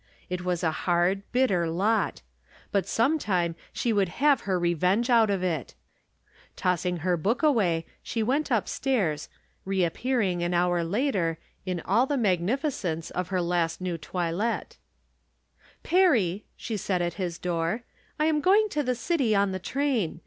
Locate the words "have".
4.17-4.41